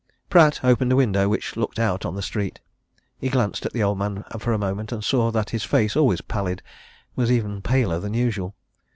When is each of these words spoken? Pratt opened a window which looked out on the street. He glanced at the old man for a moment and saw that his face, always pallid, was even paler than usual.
Pratt 0.31 0.61
opened 0.65 0.91
a 0.91 0.95
window 0.95 1.29
which 1.29 1.55
looked 1.55 1.77
out 1.77 2.07
on 2.07 2.15
the 2.15 2.23
street. 2.23 2.59
He 3.19 3.29
glanced 3.29 3.67
at 3.67 3.71
the 3.71 3.83
old 3.83 3.99
man 3.99 4.23
for 4.39 4.51
a 4.51 4.57
moment 4.57 4.91
and 4.91 5.03
saw 5.03 5.29
that 5.29 5.51
his 5.51 5.63
face, 5.63 5.95
always 5.95 6.21
pallid, 6.21 6.63
was 7.15 7.31
even 7.31 7.61
paler 7.61 7.99
than 7.99 8.15
usual. 8.15 8.55